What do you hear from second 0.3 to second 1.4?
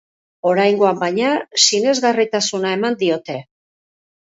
Oraingoan, baina,